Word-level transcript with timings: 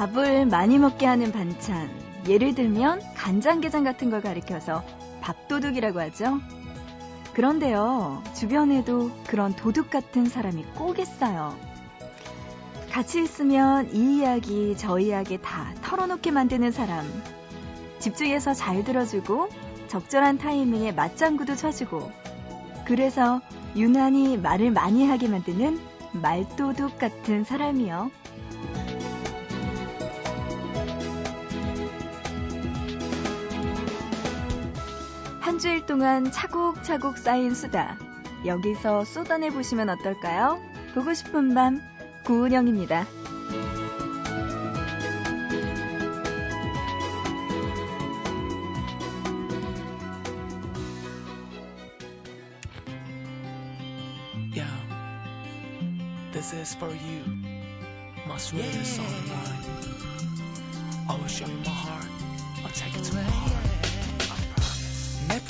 밥을 0.00 0.46
많이 0.46 0.78
먹게 0.78 1.04
하는 1.04 1.30
반찬. 1.30 1.90
예를 2.26 2.54
들면 2.54 3.02
간장게장 3.14 3.84
같은 3.84 4.08
걸 4.08 4.22
가리켜서 4.22 4.82
밥도둑이라고 5.20 6.00
하죠. 6.00 6.40
그런데요, 7.34 8.22
주변에도 8.34 9.10
그런 9.26 9.54
도둑 9.54 9.90
같은 9.90 10.24
사람이 10.24 10.64
꼭 10.74 10.98
있어요. 10.98 11.54
같이 12.90 13.22
있으면 13.22 13.94
이 13.94 14.20
이야기, 14.20 14.74
저 14.78 14.98
이야기 14.98 15.36
다 15.36 15.74
털어놓게 15.82 16.30
만드는 16.30 16.72
사람. 16.72 17.04
집중해서 17.98 18.54
잘 18.54 18.82
들어주고, 18.84 19.50
적절한 19.88 20.38
타이밍에 20.38 20.92
맞장구도 20.92 21.56
쳐주고, 21.56 22.10
그래서 22.86 23.42
유난히 23.76 24.38
말을 24.38 24.70
많이 24.70 25.06
하게 25.06 25.28
만드는 25.28 25.78
말도둑 26.12 26.98
같은 26.98 27.44
사람이요. 27.44 28.10
한 35.50 35.58
주일 35.58 35.84
동안 35.84 36.30
차곡차곡 36.30 37.18
쌓인 37.18 37.56
수다. 37.56 37.98
여기서 38.46 39.04
쏟아내 39.04 39.50
보시면 39.50 39.88
어떨까요? 39.88 40.62
보고 40.94 41.12
싶은 41.12 41.54
밤, 41.54 41.80
구은영입니다. 42.24 43.04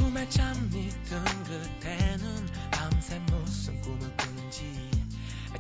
품에 0.01 0.27
잠있던 0.31 1.25
그때는 1.45 2.47
밤새 2.71 3.19
무슨 3.31 3.79
꿈을 3.83 4.17
꾸는지 4.17 4.65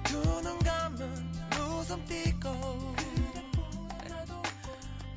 두 0.04 0.40
눈 0.42 0.58
감은 0.60 1.32
무슨 1.50 2.04
띠고 2.06 2.94
그대보다도 2.96 4.42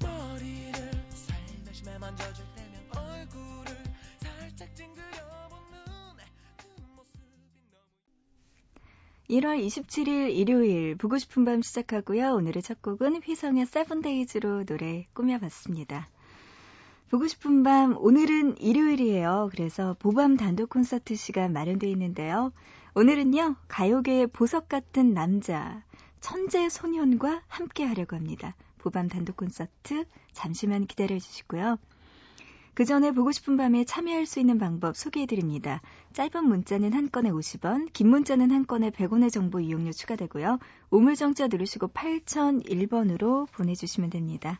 머리를 0.01 0.91
살며시 1.09 1.83
만져줄 2.01 2.45
때면 2.53 2.81
얼굴을 2.97 3.77
살짝 4.19 4.67
너무 4.75 5.55
1월 9.29 9.65
27일 9.65 10.35
일요일 10.35 10.95
보고 10.97 11.17
싶은 11.17 11.45
밤 11.45 11.61
시작하고요. 11.61 12.33
오늘의 12.33 12.61
첫 12.61 12.81
곡은 12.81 13.21
휘성의 13.23 13.67
세븐데이즈로 13.67 14.65
노래 14.65 15.07
꾸며봤습니다. 15.13 16.09
보고 17.13 17.27
싶은 17.27 17.61
밤 17.61 17.95
오늘은 17.99 18.57
일요일이에요. 18.57 19.49
그래서 19.51 19.95
보밤 19.99 20.35
단독 20.35 20.71
콘서트 20.71 21.13
시간 21.13 21.53
마련되어 21.53 21.87
있는데요. 21.91 22.51
오늘은요 22.95 23.55
가요계의 23.67 24.25
보석 24.33 24.67
같은 24.67 25.13
남자 25.13 25.83
천재 26.21 26.69
소년과 26.69 27.43
함께 27.47 27.83
하려고 27.83 28.15
합니다. 28.15 28.55
보밤 28.79 29.09
단독 29.09 29.37
콘서트 29.37 30.05
잠시만 30.31 30.87
기다려 30.87 31.19
주시고요. 31.19 31.77
그 32.73 32.83
전에 32.83 33.11
보고 33.11 33.31
싶은 33.31 33.57
밤에 33.57 33.83
참여할 33.83 34.25
수 34.25 34.39
있는 34.39 34.57
방법 34.57 34.97
소개해 34.97 35.27
드립니다. 35.27 35.81
짧은 36.13 36.47
문자는 36.47 36.93
한 36.93 37.11
건에 37.11 37.29
50원, 37.29 37.93
긴 37.93 38.09
문자는 38.09 38.49
한 38.49 38.65
건에 38.65 38.89
100원의 38.89 39.31
정보 39.31 39.59
이용료 39.59 39.91
추가되고요. 39.91 40.57
우물정자 40.89 41.45
누르시고 41.45 41.89
8001번으로 41.89 43.51
보내주시면 43.51 44.09
됩니다. 44.09 44.59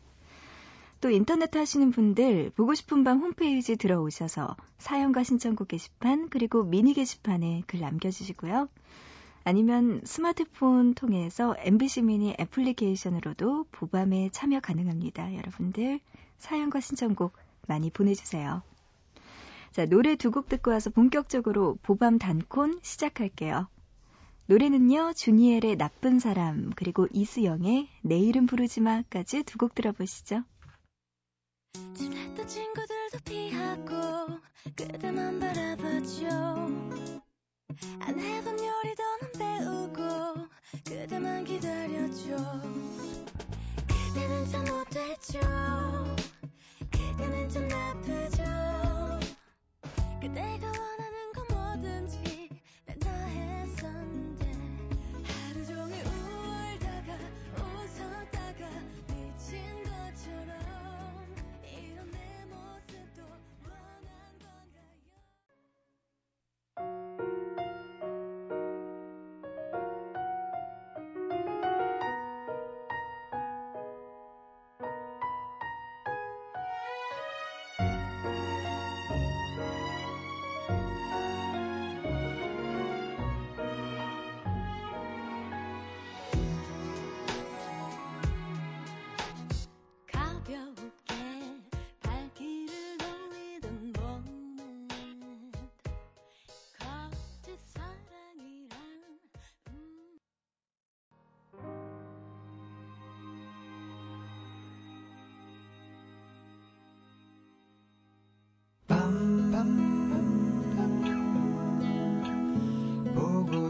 또 1.04 1.10
인터넷 1.10 1.54
하시는 1.54 1.92
분들 1.92 2.52
보고 2.56 2.74
싶은 2.74 3.04
밤 3.04 3.20
홈페이지 3.20 3.76
들어오셔서 3.76 4.56
사연과 4.78 5.24
신청곡 5.24 5.68
게시판 5.68 6.30
그리고 6.30 6.64
미니 6.64 6.94
게시판에 6.94 7.64
글 7.68 7.82
남겨주시고요. 7.82 8.70
아니면 9.44 10.00
스마트폰 10.06 10.94
통해서 10.94 11.58
MBC 11.60 12.04
미니 12.04 12.34
애플리케이션으로도 12.40 13.66
보밤에 13.74 14.30
참여 14.32 14.62
가능합니다. 14.62 15.36
여러분들 15.36 16.00
사연과 16.38 16.80
신청곡 16.80 17.34
많이 17.68 17.90
보내주세요. 17.90 18.62
자, 19.74 19.86
노래 19.86 20.16
두 20.16 20.32
곡 20.32 20.48
듣고 20.48 20.72
와서 20.72 20.90
본격적으로 20.90 21.78
보밤 21.84 22.18
단콘 22.18 22.80
시작할게요. 22.82 23.68
노래는요, 24.46 25.12
주니엘의 25.18 25.76
나쁜 25.76 26.20
사람, 26.20 26.72
그리고 26.78 27.08
이수영의 27.12 27.90
내 28.04 28.18
이름 28.18 28.46
부르지 28.46 28.80
마까지 28.80 29.44
두 29.44 29.58
곡 29.58 29.76
들어보시죠. 29.76 30.44
친했던 31.96 32.48
친구들도 32.48 33.18
피하고 33.26 34.40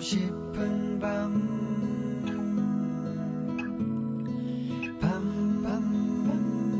싶은 0.03 0.99
밤. 0.99 1.31
밤 4.99 5.63
밤 5.63 5.63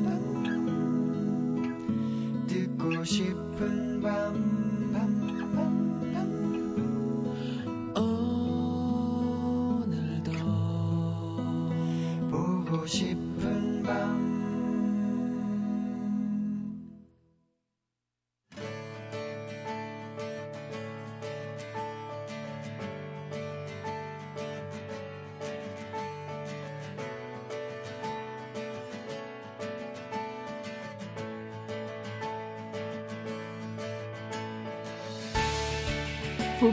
밤 0.03 0.05
듣고 2.47 3.03
싶은 3.05 4.01
밤 4.01 4.11
오늘도 7.95 10.31
보고 12.29 12.85
싶 12.85 13.22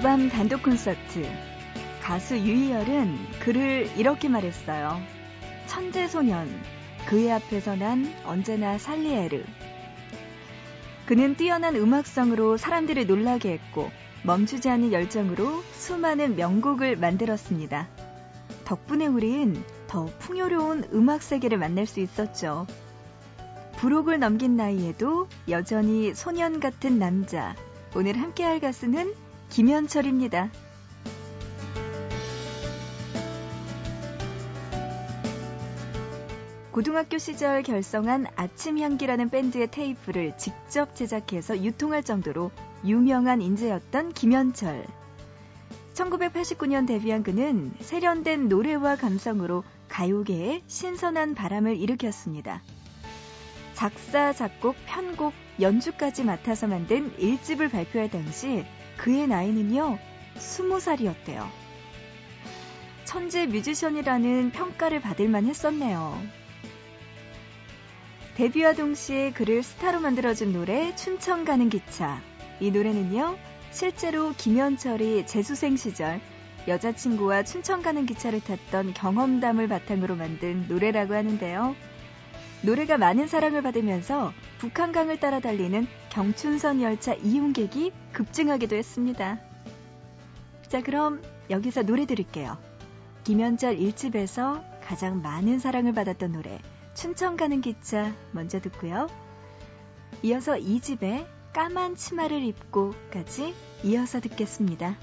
보밤 0.00 0.30
단독 0.30 0.62
콘서트. 0.62 1.28
가수 2.00 2.34
유희열은 2.34 3.18
글을 3.40 3.90
이렇게 3.98 4.30
말했어요. 4.30 4.98
천재 5.66 6.08
소년. 6.08 6.48
그의 7.06 7.30
앞에서 7.30 7.76
난 7.76 8.10
언제나 8.24 8.78
살리에르. 8.78 9.44
그는 11.04 11.36
뛰어난 11.36 11.76
음악성으로 11.76 12.56
사람들을 12.56 13.06
놀라게 13.06 13.52
했고 13.52 13.90
멈추지 14.22 14.70
않는 14.70 14.90
열정으로 14.90 15.62
수많은 15.72 16.34
명곡을 16.34 16.96
만들었습니다. 16.96 17.86
덕분에 18.64 19.06
우린 19.06 19.62
더 19.86 20.06
풍요로운 20.18 20.88
음악 20.94 21.22
세계를 21.22 21.58
만날 21.58 21.84
수 21.84 22.00
있었죠. 22.00 22.66
부록을 23.76 24.18
넘긴 24.18 24.56
나이에도 24.56 25.28
여전히 25.50 26.14
소년 26.14 26.58
같은 26.58 26.98
남자. 26.98 27.54
오늘 27.94 28.16
함께할 28.16 28.60
가수는 28.60 29.12
김현철입니다. 29.50 30.48
고등학교 36.70 37.18
시절 37.18 37.64
결성한 37.64 38.26
아침향기라는 38.36 39.28
밴드의 39.28 39.68
테이프를 39.72 40.38
직접 40.38 40.94
제작해서 40.94 41.64
유통할 41.64 42.04
정도로 42.04 42.52
유명한 42.84 43.42
인재였던 43.42 44.12
김현철. 44.12 44.86
1989년 45.94 46.86
데뷔한 46.86 47.24
그는 47.24 47.72
세련된 47.80 48.48
노래와 48.48 48.94
감성으로 48.96 49.64
가요계에 49.88 50.62
신선한 50.68 51.34
바람을 51.34 51.76
일으켰습니다. 51.76 52.62
작사, 53.74 54.32
작곡, 54.32 54.76
편곡, 54.86 55.34
연주까지 55.60 56.22
맡아서 56.22 56.68
만든 56.68 57.12
1집을 57.16 57.70
발표할 57.70 58.10
당시 58.10 58.64
그의 59.00 59.26
나이는요, 59.26 59.98
20살이었대요. 60.36 61.48
천재 63.06 63.46
뮤지션이라는 63.46 64.50
평가를 64.50 65.00
받을 65.00 65.26
만 65.26 65.46
했었네요. 65.46 66.22
데뷔와 68.34 68.74
동시에 68.74 69.32
그를 69.32 69.62
스타로 69.62 70.00
만들어준 70.00 70.52
노래 70.52 70.94
춘천 70.96 71.46
가는 71.46 71.70
기차. 71.70 72.20
이 72.60 72.70
노래는요, 72.70 73.38
실제로 73.70 74.34
김현철이 74.36 75.26
재수생 75.26 75.76
시절 75.76 76.20
여자친구와 76.68 77.44
춘천 77.44 77.80
가는 77.80 78.04
기차를 78.04 78.42
탔던 78.42 78.92
경험담을 78.92 79.66
바탕으로 79.66 80.14
만든 80.14 80.66
노래라고 80.68 81.14
하는데요. 81.14 81.74
노래가 82.62 82.98
많은 82.98 83.26
사랑을 83.26 83.62
받으면서 83.62 84.32
북한강을 84.58 85.18
따라 85.18 85.40
달리는 85.40 85.86
경춘선 86.10 86.82
열차 86.82 87.14
이용객이 87.14 87.92
급증하기도 88.12 88.76
했습니다. 88.76 89.38
자, 90.68 90.82
그럼 90.82 91.22
여기서 91.48 91.82
노래 91.82 92.04
들을게요. 92.04 92.58
김현철 93.24 93.76
1집에서 93.76 94.62
가장 94.82 95.22
많은 95.22 95.58
사랑을 95.58 95.92
받았던 95.92 96.32
노래 96.32 96.58
춘천 96.94 97.36
가는 97.36 97.60
기차 97.60 98.12
먼저 98.32 98.60
듣고요. 98.60 99.08
이어서 100.22 100.52
2집에 100.54 101.26
까만 101.52 101.96
치마를 101.96 102.42
입고까지 102.42 103.54
이어서 103.84 104.20
듣겠습니다. 104.20 104.96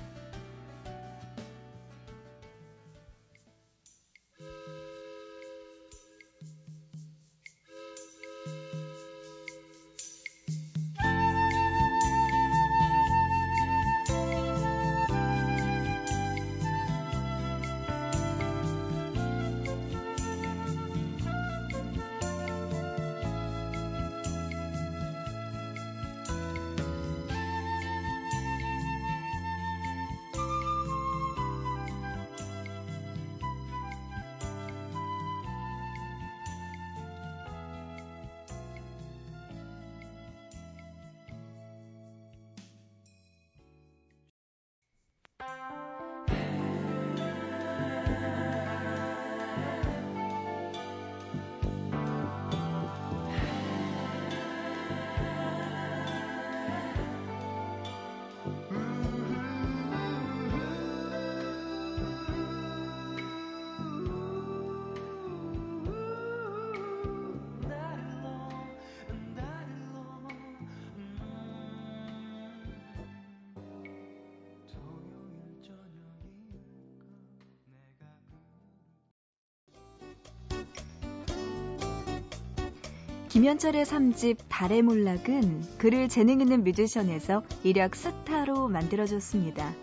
김현철의 83.37 83.85
3집 83.85 84.37
달의 84.49 84.81
몰락은 84.81 85.77
그를 85.77 86.09
재능 86.09 86.41
있는 86.41 86.63
뮤지션에서 86.63 87.43
이력 87.61 87.95
스타로 87.95 88.67
만들어줬습니다. 88.67 89.75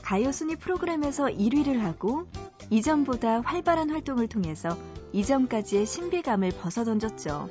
가요 0.00 0.32
순위 0.32 0.56
프로그램에서 0.56 1.26
1위를 1.26 1.80
하고 1.80 2.26
이전보다 2.70 3.42
활발한 3.42 3.90
활동을 3.90 4.26
통해서 4.26 4.74
이전까지의 5.12 5.84
신비감을 5.84 6.52
벗어던졌죠. 6.62 7.50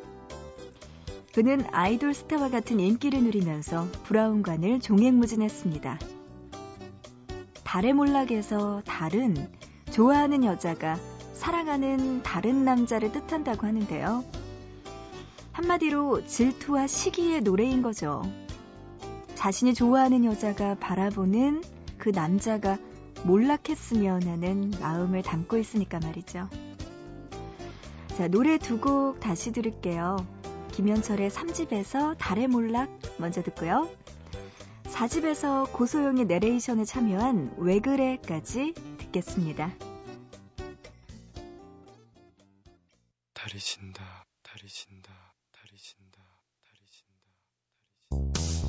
그는 1.35 1.65
아이돌 1.71 2.15
스타와 2.15 2.49
같은 2.49 2.79
인기를 2.79 3.21
누리면서 3.21 3.85
브라운관을 4.05 4.79
종횡무진했습니다. 4.79 5.99
달의 7.63 7.93
몰락에서 7.93 8.81
달은 8.87 9.35
좋아하는 9.91 10.43
여자가 10.45 10.97
사랑하는 11.33 12.23
다른 12.23 12.65
남자를 12.65 13.11
뜻한다고 13.11 13.67
하는데요. 13.67 14.40
한마디로 15.61 16.25
질투와 16.25 16.87
시기의 16.87 17.41
노래인 17.41 17.83
거죠. 17.83 18.23
자신이 19.35 19.75
좋아하는 19.75 20.25
여자가 20.25 20.73
바라보는 20.75 21.61
그 21.99 22.09
남자가 22.09 22.79
몰락했으면 23.25 24.23
하는 24.23 24.71
마음을 24.81 25.21
담고 25.21 25.57
있으니까 25.57 25.99
말이죠. 25.99 26.49
자, 28.17 28.27
노래 28.27 28.57
두 28.57 28.79
곡 28.79 29.19
다시 29.19 29.51
들을게요. 29.51 30.17
김현철의 30.71 31.29
3집에서 31.29 32.17
달의 32.17 32.47
몰락 32.47 32.89
먼저 33.19 33.43
듣고요. 33.43 33.87
4집에서 34.85 35.71
고소영의 35.71 36.25
내레이션에 36.25 36.85
참여한 36.85 37.53
왜 37.57 37.79
그래까지 37.79 38.73
듣겠습니다. 38.97 39.71
달이 43.35 43.59
진다, 43.59 44.25
달이 44.43 44.67
진다, 44.67 45.11
Thank 48.11 48.37
you. 48.37 48.60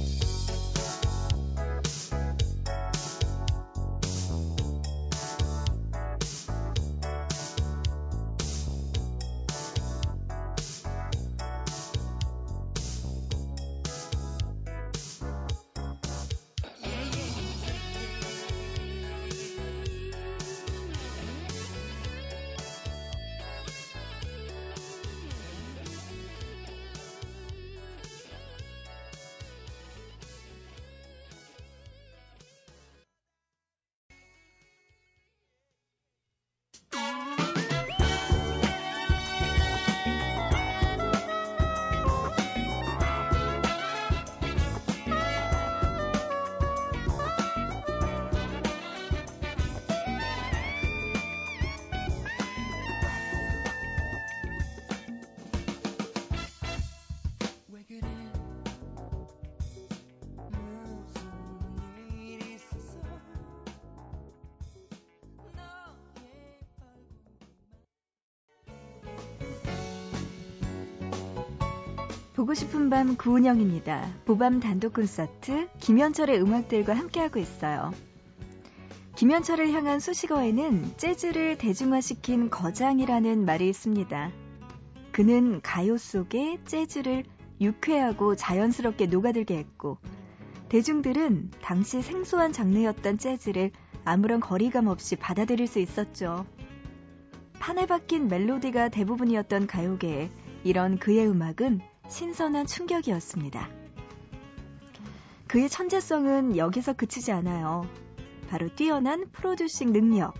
보고 72.34 72.54
싶은 72.54 72.88
밤 72.88 73.16
구은영입니다. 73.16 74.10
보밤 74.24 74.58
단독 74.58 74.94
콘서트 74.94 75.68
김현철의 75.80 76.40
음악들과 76.40 76.94
함께하고 76.94 77.38
있어요. 77.38 77.92
김현철을 79.16 79.70
향한 79.72 80.00
수식어에는 80.00 80.96
재즈를 80.96 81.58
대중화시킨 81.58 82.48
거장이라는 82.48 83.44
말이 83.44 83.68
있습니다. 83.68 84.30
그는 85.12 85.60
가요 85.60 85.98
속에 85.98 86.58
재즈를 86.64 87.24
유쾌하고 87.60 88.34
자연스럽게 88.34 89.06
녹아들게 89.06 89.58
했고 89.58 89.98
대중들은 90.70 91.50
당시 91.60 92.00
생소한 92.00 92.52
장르였던 92.52 93.18
재즈를 93.18 93.72
아무런 94.06 94.40
거리감 94.40 94.86
없이 94.86 95.16
받아들일 95.16 95.66
수 95.66 95.80
있었죠. 95.80 96.46
판에 97.58 97.84
박힌 97.84 98.28
멜로디가 98.28 98.88
대부분이었던 98.88 99.66
가요계에 99.66 100.30
이런 100.64 100.98
그의 100.98 101.28
음악은 101.28 101.91
신선한 102.08 102.66
충격이었습니다. 102.66 103.68
그의 105.46 105.68
천재성은 105.68 106.56
여기서 106.56 106.94
그치지 106.94 107.32
않아요. 107.32 107.86
바로 108.48 108.68
뛰어난 108.74 109.26
프로듀싱 109.32 109.92
능력. 109.92 110.34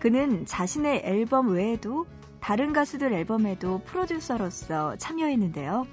그는 0.00 0.46
자신의 0.46 1.02
앨범 1.04 1.50
외에도 1.50 2.06
다른 2.40 2.72
가수들 2.72 3.12
앨범에도 3.12 3.82
프로듀서로서 3.84 4.96
참여했는데요. 4.96 5.86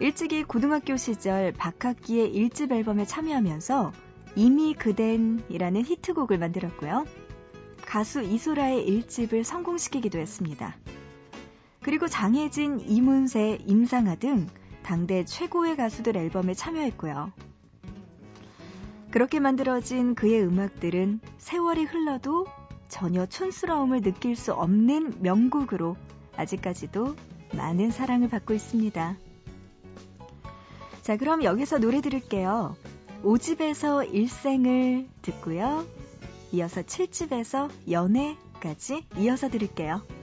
일찍이 0.00 0.44
고등학교 0.44 0.96
시절 0.96 1.52
박학기의 1.52 2.32
1집 2.32 2.70
앨범에 2.70 3.06
참여하면서 3.06 3.92
이미 4.36 4.74
그댄이라는 4.74 5.84
히트곡을 5.84 6.38
만들었고요. 6.38 7.06
가수 7.86 8.22
이소라의 8.22 8.86
1집을 8.86 9.42
성공시키기도 9.42 10.18
했습니다. 10.18 10.76
그리고 11.88 12.06
장혜진, 12.06 12.80
이문세, 12.80 13.60
임상아 13.64 14.16
등 14.16 14.46
당대 14.82 15.24
최고의 15.24 15.74
가수들 15.74 16.18
앨범에 16.18 16.52
참여했고요. 16.52 17.32
그렇게 19.10 19.40
만들어진 19.40 20.14
그의 20.14 20.42
음악들은 20.44 21.20
세월이 21.38 21.84
흘러도 21.84 22.46
전혀 22.88 23.24
촌스러움을 23.24 24.02
느낄 24.02 24.36
수 24.36 24.52
없는 24.52 25.22
명곡으로 25.22 25.96
아직까지도 26.36 27.16
많은 27.54 27.90
사랑을 27.90 28.28
받고 28.28 28.52
있습니다. 28.52 29.16
자, 31.00 31.16
그럼 31.16 31.42
여기서 31.42 31.78
노래 31.78 32.02
들을게요. 32.02 32.76
5집에서 33.22 34.12
일생을 34.12 35.08
듣고요. 35.22 35.86
이어서 36.52 36.82
7집에서 36.82 37.70
연애까지 37.90 39.06
이어서 39.16 39.48
들을게요. 39.48 40.17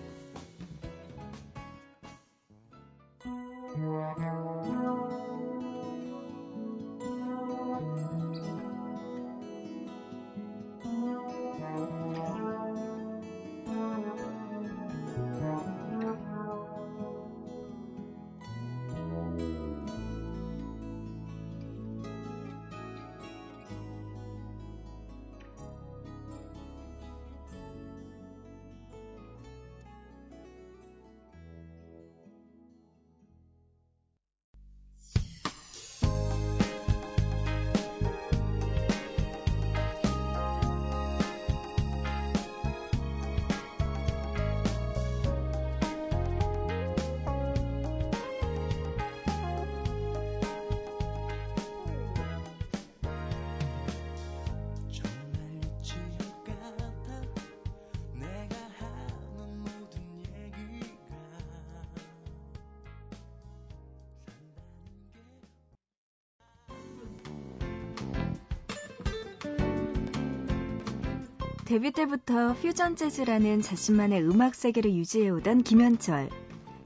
데뷔 71.65 71.89
때부터 71.89 72.53
퓨전 72.53 72.95
재즈라는 72.95 73.63
자신만의 73.63 74.21
음악 74.21 74.53
세계를 74.53 74.93
유지해오던 74.93 75.63
김현철. 75.63 76.29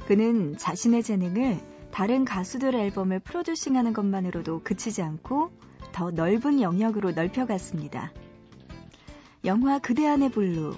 그는 0.08 0.58
자신의 0.58 1.04
재능을 1.04 1.60
다른 1.92 2.24
가수들 2.24 2.76
앨범을 2.76 3.20
프로듀싱하는 3.20 3.92
것만으로도 3.92 4.62
그치지 4.64 5.02
않고 5.02 5.52
더 5.92 6.12
넓은 6.12 6.62
영역으로 6.62 7.12
넓혀갔습니다. 7.12 8.14
영화 9.44 9.80
그대 9.80 10.08
안의 10.08 10.32
블루, 10.32 10.78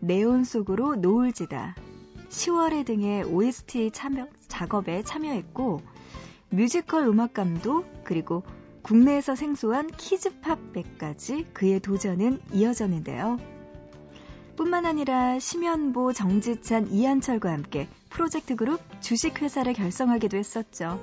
네온 0.00 0.44
속으로 0.44 0.96
노을 0.96 1.32
지다, 1.32 1.74
시월애 2.28 2.84
등의 2.84 3.24
OST 3.24 3.92
참여, 3.92 4.28
작업에 4.48 5.02
참여했고 5.02 5.80
뮤지컬 6.50 7.04
음악감독 7.06 7.86
그리고 8.04 8.42
국내에서 8.82 9.34
생소한 9.34 9.88
키즈팝 9.88 10.72
백까지 10.72 11.46
그의 11.52 11.80
도전은 11.80 12.40
이어졌는데요. 12.52 13.38
뿐만 14.56 14.86
아니라 14.86 15.38
심연보, 15.38 16.12
정지찬, 16.12 16.90
이한철과 16.90 17.52
함께 17.52 17.88
프로젝트 18.10 18.56
그룹 18.56 18.80
주식회사를 19.00 19.72
결성하기도 19.72 20.36
했었죠. 20.36 21.00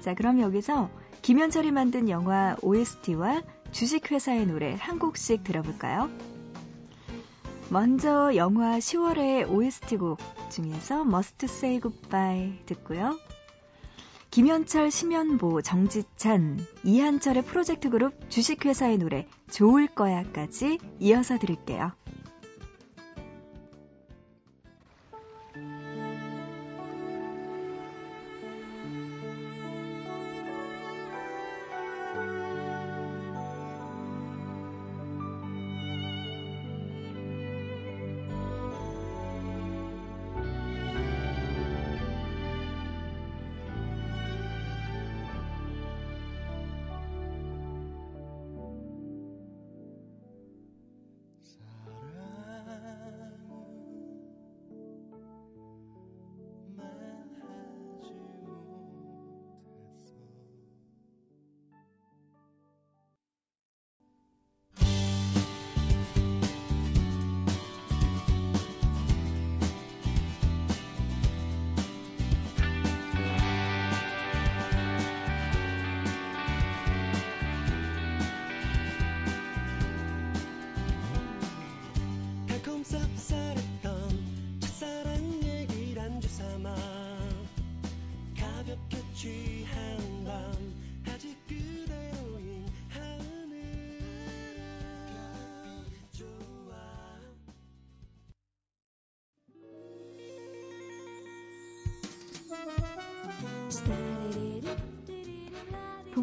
자, 0.00 0.14
그럼 0.14 0.40
여기서 0.40 0.90
김현철이 1.22 1.70
만든 1.70 2.08
영화 2.08 2.56
OST와 2.62 3.42
주식회사의 3.72 4.46
노래 4.46 4.76
한 4.78 4.98
곡씩 4.98 5.44
들어볼까요? 5.44 6.10
먼저 7.70 8.36
영화 8.36 8.78
10월의 8.78 9.50
OST 9.50 9.96
곡 9.96 10.18
중에서 10.50 11.00
Must 11.00 11.46
Say 11.46 11.80
Goodbye 11.80 12.60
듣고요. 12.66 13.18
김현철, 14.34 14.90
심연보, 14.90 15.62
정지찬, 15.62 16.58
이한철의 16.82 17.44
프로젝트 17.44 17.88
그룹 17.88 18.28
주식회사의 18.30 18.98
노래 18.98 19.28
좋을 19.52 19.86
거야까지 19.86 20.80
이어서 20.98 21.38
들을게요. 21.38 21.92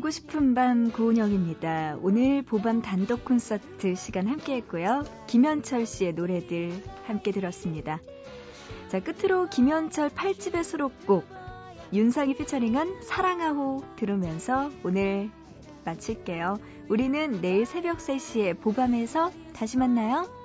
보고 0.01 0.09
싶은 0.09 0.55
밤 0.55 0.91
고은영입니다. 0.91 1.97
오늘 2.01 2.41
보밤 2.41 2.81
단독 2.81 3.23
콘서트 3.23 3.93
시간 3.93 4.25
함께 4.25 4.55
했고요. 4.55 5.03
김현철 5.27 5.85
씨의 5.85 6.13
노래들 6.13 6.71
함께 7.05 7.31
들었습니다. 7.31 7.99
자, 8.87 8.99
끝으로 8.99 9.47
김현철 9.47 10.09
8집의 10.09 10.63
수록곡 10.63 11.23
윤상이 11.93 12.33
피처링한 12.33 13.03
사랑하호 13.03 13.83
들으면서 13.95 14.71
오늘 14.83 15.29
마칠게요. 15.85 16.57
우리는 16.89 17.39
내일 17.39 17.67
새벽 17.67 17.99
3시에 17.99 18.59
보밤에서 18.59 19.31
다시 19.53 19.77
만나요. 19.77 20.40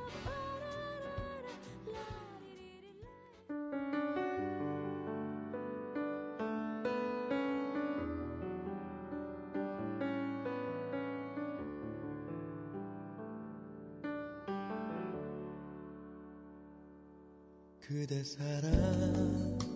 그대 17.88 18.20
사랑 18.24 19.75